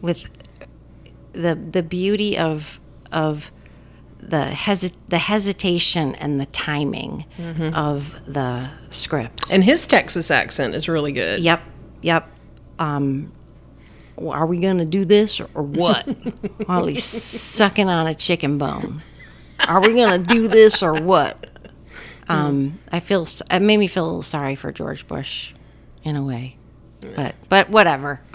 with 0.00 0.28
the 1.32 1.54
the 1.54 1.82
beauty 1.82 2.36
of 2.36 2.80
of 3.12 3.50
the 4.28 4.50
hesi- 4.52 4.92
the 5.08 5.18
hesitation 5.18 6.14
and 6.16 6.40
the 6.40 6.46
timing 6.46 7.24
Mm-hmm. 7.38 7.74
of 7.74 8.20
the 8.32 8.68
script. 8.90 9.50
and 9.52 9.62
his 9.64 9.86
Texas 9.86 10.30
accent 10.30 10.74
is 10.74 10.88
really 10.88 11.12
good. 11.12 11.40
Yep, 11.40 11.62
yep. 12.02 12.28
Um, 12.78 13.32
are 14.20 14.46
we 14.46 14.58
gonna 14.58 14.84
do 14.84 15.04
this 15.04 15.40
or 15.40 15.46
what? 15.62 16.06
While 16.66 16.86
he's 16.86 17.04
sucking 17.04 17.88
on 17.88 18.06
a 18.06 18.14
chicken 18.14 18.58
bone. 18.58 19.02
Are 19.66 19.80
we 19.80 19.94
gonna 19.94 20.18
do 20.18 20.48
this 20.48 20.82
or 20.82 20.94
what? 21.02 21.50
Um, 22.28 22.78
I 22.92 23.00
feel 23.00 23.22
it 23.50 23.60
made 23.62 23.78
me 23.78 23.86
feel 23.86 24.04
a 24.04 24.06
little 24.06 24.22
sorry 24.22 24.54
for 24.54 24.70
George 24.70 25.08
Bush, 25.08 25.52
in 26.04 26.14
a 26.16 26.22
way, 26.22 26.56
but 27.16 27.34
but 27.48 27.70
whatever. 27.70 28.20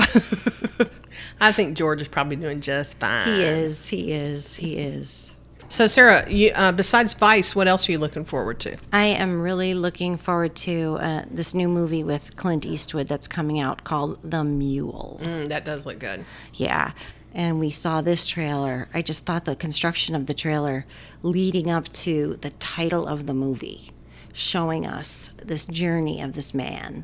I 1.39 1.51
think 1.51 1.77
George 1.77 2.01
is 2.01 2.07
probably 2.07 2.35
doing 2.37 2.59
just 2.61 2.97
fine. 2.97 3.27
he 3.27 3.43
is, 3.43 3.87
he 3.87 4.11
is, 4.11 4.55
he 4.55 4.77
is. 4.77 5.33
So, 5.73 5.87
Sarah, 5.87 6.29
you, 6.29 6.51
uh, 6.53 6.71
besides 6.71 7.15
Vice, 7.15 7.55
what 7.55 7.67
else 7.67 7.89
are 7.89 7.93
you 7.93 7.97
looking 7.97 8.25
forward 8.25 8.59
to? 8.59 8.77
I 8.91 9.05
am 9.05 9.41
really 9.41 9.73
looking 9.73 10.17
forward 10.17 10.55
to 10.57 10.99
uh, 11.01 11.23
this 11.31 11.55
new 11.55 11.67
movie 11.67 12.03
with 12.03 12.35
Clint 12.35 12.63
Eastwood 12.63 13.07
that's 13.07 13.27
coming 13.27 13.59
out 13.59 13.83
called 13.83 14.19
The 14.21 14.43
Mule. 14.43 15.19
Mm, 15.23 15.47
that 15.47 15.65
does 15.65 15.87
look 15.87 15.97
good. 15.97 16.25
Yeah. 16.53 16.91
And 17.33 17.59
we 17.59 17.71
saw 17.71 18.01
this 18.01 18.27
trailer. 18.27 18.87
I 18.93 19.01
just 19.01 19.25
thought 19.25 19.45
the 19.45 19.55
construction 19.55 20.13
of 20.13 20.27
the 20.27 20.35
trailer 20.35 20.85
leading 21.23 21.71
up 21.71 21.91
to 21.93 22.35
the 22.35 22.51
title 22.51 23.07
of 23.07 23.25
the 23.25 23.33
movie, 23.33 23.89
showing 24.31 24.85
us 24.85 25.31
this 25.43 25.65
journey 25.65 26.21
of 26.21 26.33
this 26.33 26.53
man, 26.53 27.03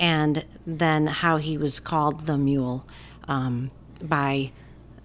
and 0.00 0.44
then 0.66 1.06
how 1.06 1.36
he 1.36 1.56
was 1.56 1.78
called 1.78 2.26
the 2.26 2.36
mule 2.36 2.84
um, 3.28 3.70
by 4.02 4.50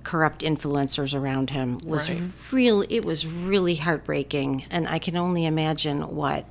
corrupt 0.05 0.41
influencers 0.41 1.13
around 1.13 1.49
him 1.49 1.79
was 1.83 2.09
Right. 2.09 2.21
real. 2.53 2.83
It 2.89 3.03
was 3.03 3.25
really 3.27 3.75
heartbreaking, 3.75 4.65
and 4.71 4.87
I 4.87 4.99
can 4.99 5.17
only 5.17 5.45
imagine 5.45 6.15
what 6.15 6.45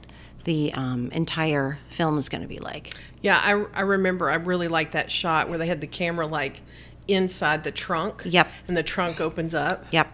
the 0.44 0.72
um, 0.74 1.10
entire 1.12 1.78
film 1.88 2.18
is 2.18 2.28
going 2.28 2.42
to 2.42 2.48
be 2.48 2.58
like. 2.58 2.92
Yeah, 3.22 3.40
I, 3.42 3.64
I 3.78 3.80
remember 3.82 4.28
I 4.28 4.34
really 4.34 4.68
liked 4.68 4.92
that 4.92 5.10
shot 5.10 5.48
where 5.48 5.56
they 5.58 5.66
had 5.66 5.80
the 5.80 5.86
camera 5.86 6.26
like 6.26 6.60
inside 7.08 7.64
the 7.64 7.70
trunk. 7.72 8.22
Yep. 8.26 8.48
And 8.68 8.76
the 8.76 8.82
trunk 8.82 9.20
opens 9.22 9.54
up. 9.54 9.86
Yep. 9.90 10.08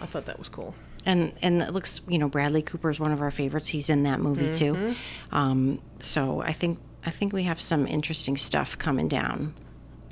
I 0.00 0.06
thought 0.06 0.24
that 0.26 0.38
was 0.38 0.48
cool. 0.48 0.74
and 1.04 1.32
and 1.42 1.60
it 1.62 1.72
looks 1.72 2.00
you 2.08 2.18
know 2.18 2.28
Bradley 2.28 2.62
Cooper 2.62 2.90
is 2.90 2.98
one 3.00 3.12
of 3.12 3.20
our 3.20 3.30
favorites. 3.30 3.68
He's 3.68 3.88
in 3.90 4.02
that 4.04 4.20
movie 4.20 4.48
too. 4.50 4.94
Um, 5.32 5.80
so 5.98 6.40
I 6.40 6.52
think 6.52 6.78
I 7.04 7.10
think 7.10 7.32
we 7.32 7.42
have 7.44 7.60
some 7.60 7.86
interesting 7.86 8.36
stuff 8.36 8.76
coming 8.78 9.08
down 9.08 9.54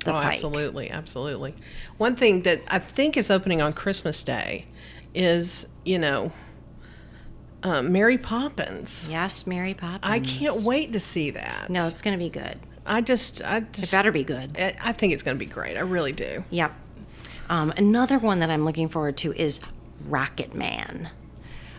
the 0.05 0.11
oh, 0.15 0.19
pike. 0.19 0.35
absolutely, 0.35 0.89
absolutely. 0.89 1.53
One 1.97 2.15
thing 2.15 2.43
that 2.43 2.61
I 2.69 2.79
think 2.79 3.17
is 3.17 3.29
opening 3.29 3.61
on 3.61 3.73
Christmas 3.73 4.23
Day 4.23 4.65
is, 5.13 5.67
you 5.83 5.99
know, 5.99 6.31
uh, 7.63 7.81
Mary 7.81 8.17
Poppins. 8.17 9.07
Yes, 9.09 9.45
Mary 9.47 9.73
Poppins. 9.73 10.01
I 10.03 10.19
can't 10.19 10.61
wait 10.61 10.93
to 10.93 10.99
see 10.99 11.31
that. 11.31 11.69
No, 11.69 11.87
it's 11.87 12.01
going 12.01 12.17
to 12.17 12.23
be 12.23 12.29
good. 12.29 12.59
I 12.85 13.01
just, 13.01 13.43
I 13.43 13.57
It 13.57 13.89
better 13.91 14.11
be 14.11 14.23
good. 14.23 14.55
I 14.57 14.75
I 14.83 14.91
think 14.91 15.13
it's 15.13 15.23
going 15.23 15.35
to 15.37 15.43
be 15.43 15.51
great. 15.51 15.75
I 15.75 15.81
really 15.81 16.11
do. 16.11 16.45
Yep. 16.51 16.71
Um, 17.49 17.71
another 17.77 18.19
one 18.19 18.39
that 18.39 18.49
I'm 18.49 18.65
looking 18.65 18.87
forward 18.89 19.17
to 19.17 19.33
is 19.33 19.59
Rocketman, 20.07 21.09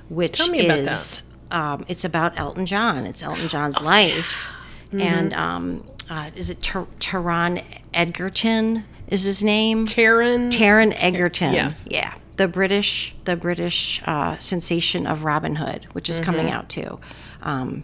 which 0.09 0.49
me 0.49 0.65
about 0.67 0.79
is 0.79 1.23
um, 1.51 1.85
it's 1.89 2.05
about 2.05 2.39
Elton 2.39 2.67
John. 2.67 3.05
It's 3.07 3.23
Elton 3.23 3.49
John's 3.49 3.81
life, 3.81 4.47
Mm-hmm. 4.87 5.01
and 5.01 5.35
um, 5.35 5.85
uh, 6.11 6.31
is 6.35 6.51
it 6.51 6.61
Ter- 6.63 6.87
Teron 6.99 7.65
Edgerton? 7.95 8.85
Is 9.09 9.25
his 9.25 9.43
name? 9.43 9.87
Taron. 9.87 10.51
Taron 10.51 10.95
Egerton. 10.97 11.53
yes. 11.53 11.87
Yeah. 11.91 12.15
The 12.37 12.49
British, 12.49 13.15
the 13.25 13.37
British 13.37 14.03
uh, 14.05 14.39
sensation 14.39 15.07
of 15.07 15.25
Robin 15.25 15.57
Hood, 15.57 15.87
which 15.93 16.11
is 16.11 16.21
coming 16.21 16.51
out 16.51 16.69
too. 16.69 17.01
Um, 17.41 17.83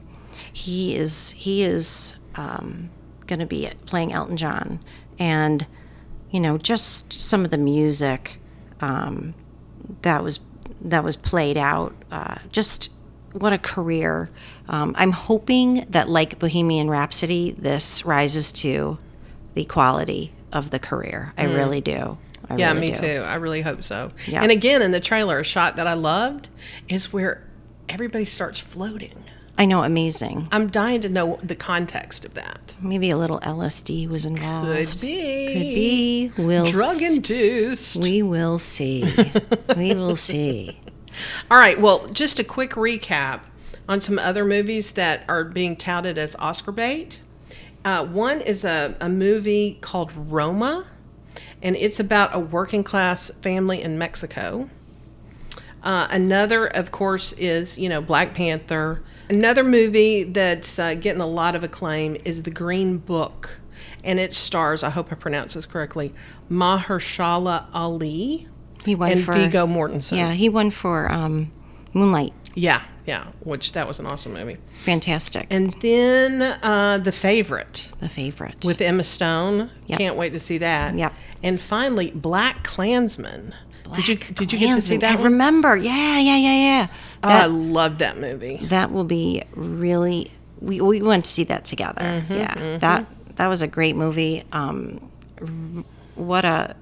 he 0.52 0.94
is 0.94 1.30
he 1.30 1.62
is 1.62 2.14
um, 2.34 2.90
going 3.26 3.38
to 3.38 3.46
be 3.46 3.70
playing 3.86 4.12
Elton 4.12 4.36
John, 4.36 4.80
and 5.18 5.66
you 6.30 6.38
know 6.38 6.58
just 6.58 7.14
some 7.14 7.46
of 7.46 7.50
the 7.50 7.56
music 7.56 8.38
um, 8.82 9.32
that 10.02 10.22
was 10.22 10.40
that 10.82 11.02
was 11.02 11.16
played 11.16 11.56
out. 11.56 11.94
Uh, 12.10 12.36
just 12.50 12.90
what 13.32 13.54
a 13.54 13.58
career. 13.58 14.28
Um, 14.72 14.94
I'm 14.96 15.12
hoping 15.12 15.84
that, 15.90 16.08
like 16.08 16.38
Bohemian 16.38 16.88
Rhapsody, 16.88 17.52
this 17.52 18.04
rises 18.06 18.52
to 18.54 18.98
the 19.54 19.64
quality 19.66 20.32
of 20.52 20.70
the 20.70 20.78
career. 20.78 21.32
I 21.36 21.44
really 21.44 21.80
do. 21.80 22.18
I 22.48 22.54
Mm. 22.54 22.58
Yeah, 22.58 22.68
really 22.72 22.80
me 22.80 22.92
do. 22.92 23.00
too. 23.00 23.22
I 23.26 23.34
really 23.36 23.60
hope 23.60 23.82
so. 23.84 24.10
Yeah. 24.26 24.42
And 24.42 24.50
again, 24.50 24.82
in 24.82 24.90
the 24.90 25.00
trailer, 25.00 25.38
a 25.38 25.44
shot 25.44 25.76
that 25.76 25.86
I 25.86 25.94
loved 25.94 26.48
is 26.88 27.12
where 27.12 27.44
everybody 27.88 28.24
starts 28.24 28.58
floating. 28.58 29.24
I 29.58 29.66
know, 29.66 29.82
amazing. 29.82 30.48
I'm 30.50 30.68
dying 30.68 31.02
to 31.02 31.08
know 31.10 31.38
the 31.42 31.54
context 31.54 32.24
of 32.24 32.34
that. 32.34 32.74
Maybe 32.80 33.10
a 33.10 33.18
little 33.18 33.38
LSD 33.40 34.08
was 34.08 34.24
involved. 34.24 34.72
Could 34.72 35.00
be. 35.00 35.46
Could 35.52 35.60
be. 35.60 36.32
We'll 36.38 36.66
Drug 36.66 37.00
induced. 37.02 37.96
We 37.96 38.22
will 38.22 38.58
see. 38.58 39.02
we 39.76 39.94
will 39.94 40.16
see. 40.16 40.80
All 41.50 41.58
right. 41.58 41.78
Well, 41.78 42.08
just 42.08 42.38
a 42.38 42.44
quick 42.44 42.70
recap 42.70 43.40
on 43.88 44.00
some 44.00 44.18
other 44.18 44.44
movies 44.44 44.92
that 44.92 45.24
are 45.28 45.44
being 45.44 45.76
touted 45.76 46.18
as 46.18 46.34
Oscar 46.36 46.72
bait. 46.72 47.20
Uh, 47.84 48.06
one 48.06 48.40
is 48.40 48.64
a, 48.64 48.96
a 49.00 49.08
movie 49.08 49.78
called 49.80 50.12
Roma, 50.14 50.86
and 51.62 51.74
it's 51.76 51.98
about 51.98 52.34
a 52.34 52.38
working 52.38 52.84
class 52.84 53.30
family 53.42 53.82
in 53.82 53.98
Mexico. 53.98 54.70
Uh, 55.82 56.06
another, 56.10 56.66
of 56.66 56.92
course, 56.92 57.32
is 57.34 57.76
you 57.76 57.88
know 57.88 58.00
Black 58.00 58.34
Panther. 58.34 59.02
Another 59.28 59.64
movie 59.64 60.24
that's 60.24 60.78
uh, 60.78 60.94
getting 60.94 61.20
a 61.20 61.26
lot 61.26 61.54
of 61.54 61.64
acclaim 61.64 62.16
is 62.24 62.42
The 62.44 62.50
Green 62.50 62.98
Book, 62.98 63.58
and 64.04 64.20
it 64.20 64.32
stars. 64.32 64.84
I 64.84 64.90
hope 64.90 65.10
I 65.10 65.16
pronounce 65.16 65.54
this 65.54 65.66
correctly. 65.66 66.14
Mahershala 66.50 67.66
Ali 67.74 68.46
He 68.84 68.94
won 68.94 69.12
and 69.12 69.24
for 69.24 69.32
Viggo 69.32 69.66
Mortensen. 69.66 70.18
Yeah, 70.18 70.32
he 70.32 70.48
won 70.48 70.70
for 70.70 71.10
um, 71.10 71.50
Moonlight. 71.92 72.32
Yeah, 72.54 72.82
yeah, 73.06 73.28
which 73.40 73.72
that 73.72 73.88
was 73.88 73.98
an 73.98 74.06
awesome 74.06 74.32
movie. 74.34 74.58
Fantastic. 74.76 75.46
And 75.50 75.72
then 75.80 76.42
uh, 76.62 76.98
The 76.98 77.12
Favorite 77.12 77.88
the 78.00 78.08
favorite. 78.08 78.64
with 78.64 78.80
Emma 78.80 79.04
Stone. 79.04 79.70
Yep. 79.86 79.98
Can't 79.98 80.16
wait 80.16 80.32
to 80.34 80.40
see 80.40 80.58
that. 80.58 80.94
Yep. 80.94 81.12
And 81.42 81.60
finally, 81.60 82.10
Black 82.10 82.62
Klansman. 82.64 83.54
did 83.94 84.06
you 84.08 84.16
Black 84.16 84.34
did 84.34 84.52
you 84.52 84.58
get 84.58 84.74
to 84.74 84.80
see 84.82 84.96
that 84.98 85.12
I 85.12 85.14
one? 85.14 85.24
remember. 85.24 85.76
Yeah, 85.76 86.18
yeah, 86.18 86.36
yeah, 86.36 86.54
yeah. 86.54 86.86
Oh, 87.24 87.28
I 87.28 87.40
That, 87.40 87.50
loved 87.50 87.98
that 88.00 88.18
movie. 88.18 88.58
that 88.64 88.90
will 88.92 89.04
be 89.04 89.42
really. 89.54 90.30
We, 90.60 90.80
we 90.80 91.02
went 91.02 91.24
to 91.24 91.30
see 91.30 91.44
that 91.44 91.64
together. 91.64 92.02
Mm-hmm, 92.02 92.32
yeah, 92.34 92.76
that 92.78 93.06
that 93.36 93.48
was 93.48 93.62
a 93.62 93.66
great 93.66 93.96
movie. 93.96 94.44
Um, 94.52 95.10
what 96.14 96.44
a 96.44 96.76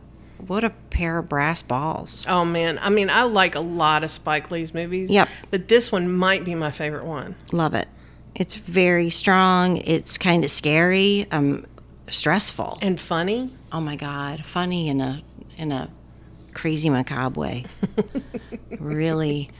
what 0.46 0.64
a 0.64 0.70
pair 0.70 1.18
of 1.18 1.28
brass 1.28 1.62
balls. 1.62 2.24
Oh 2.28 2.44
man, 2.44 2.78
I 2.80 2.90
mean, 2.90 3.10
I 3.10 3.22
like 3.24 3.54
a 3.54 3.60
lot 3.60 4.04
of 4.04 4.10
Spike 4.10 4.50
Lee's 4.50 4.74
movies. 4.74 5.10
Yep. 5.10 5.28
But 5.50 5.68
this 5.68 5.90
one 5.92 6.12
might 6.12 6.44
be 6.44 6.54
my 6.54 6.70
favorite 6.70 7.04
one. 7.04 7.36
Love 7.52 7.74
it. 7.74 7.88
It's 8.34 8.56
very 8.56 9.10
strong. 9.10 9.76
It's 9.78 10.16
kind 10.18 10.44
of 10.44 10.50
scary. 10.50 11.26
Um, 11.30 11.66
stressful. 12.08 12.78
And 12.82 12.98
funny. 12.98 13.52
oh 13.72 13.80
my 13.80 13.96
god, 13.96 14.44
funny 14.44 14.88
in 14.88 15.00
a 15.00 15.22
in 15.56 15.72
a 15.72 15.90
crazy 16.54 16.90
macabre 16.90 17.38
way. 17.38 17.64
really, 18.78 19.50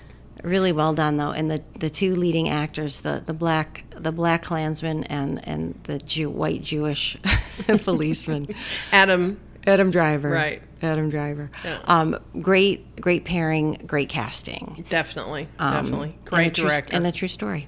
really 0.43 0.73
well 0.73 0.95
done 0.95 1.17
though. 1.17 1.31
And 1.33 1.51
the, 1.51 1.63
the 1.79 1.91
two 1.91 2.15
leading 2.15 2.49
actors, 2.49 3.03
the, 3.03 3.23
the 3.25 3.35
black 3.35 3.85
the 3.91 4.13
black 4.13 4.43
Klansman 4.43 5.05
and 5.05 5.47
and 5.47 5.79
the 5.85 5.99
Jew, 5.99 6.31
white 6.31 6.63
Jewish 6.63 7.17
policeman, 7.85 8.47
Adam. 8.93 9.41
Adam 9.67 9.91
Driver. 9.91 10.31
Right. 10.31 10.63
Adam 10.83 11.11
Driver. 11.11 11.51
Yeah. 11.65 11.81
Um, 11.85 12.17
great, 12.41 13.01
great 13.01 13.25
pairing, 13.25 13.75
great 13.87 14.09
casting. 14.09 14.85
Definitely. 14.89 15.49
Um, 15.59 15.75
definitely. 15.75 16.09
and 16.17 16.25
Great 16.25 16.55
true- 16.55 16.69
director. 16.69 16.97
and 16.97 17.07
a 17.07 17.13
true 17.13 17.29
story. 17.29 17.67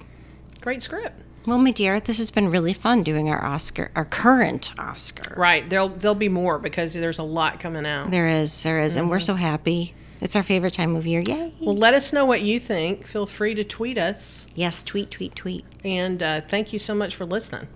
Great 0.61 0.81
script. 0.81 1.19
Well, 1.45 1.57
my 1.57 1.71
dear, 1.71 1.99
this 1.99 2.19
has 2.19 2.31
been 2.31 2.49
really 2.49 2.73
fun 2.73 3.03
doing 3.03 3.29
our 3.29 3.43
Oscar, 3.43 3.91
our 3.95 4.05
current 4.05 4.71
Oscar. 4.79 5.35
Right. 5.35 5.69
There'll 5.69 5.89
there'll 5.89 6.15
be 6.15 6.29
more 6.29 6.57
because 6.57 6.93
there's 6.93 7.17
a 7.17 7.23
lot 7.23 7.59
coming 7.59 7.85
out. 7.85 8.11
There 8.11 8.27
is, 8.29 8.63
there 8.63 8.79
is, 8.79 8.95
and 8.95 9.09
we're 9.09 9.19
so 9.19 9.33
happy. 9.35 9.93
It's 10.21 10.37
our 10.37 10.43
favorite 10.43 10.73
time 10.73 10.95
of 10.95 11.05
year. 11.05 11.19
Yay! 11.19 11.53
Well, 11.59 11.75
let 11.75 11.93
us 11.95 12.13
know 12.13 12.25
what 12.25 12.43
you 12.43 12.57
think. 12.61 13.05
Feel 13.07 13.25
free 13.25 13.53
to 13.55 13.65
tweet 13.65 13.97
us. 13.97 14.45
Yes, 14.55 14.81
tweet, 14.81 15.11
tweet, 15.11 15.35
tweet. 15.35 15.65
And 15.83 16.23
uh, 16.23 16.39
thank 16.39 16.71
you 16.71 16.79
so 16.79 16.95
much 16.95 17.13
for 17.17 17.25
listening. 17.25 17.67